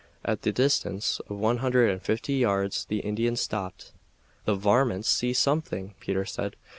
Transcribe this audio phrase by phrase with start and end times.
[0.25, 3.91] At the distance of one hundred and fifty yards the Indians stopped.
[4.45, 6.55] "The varmints see something!" Peter said.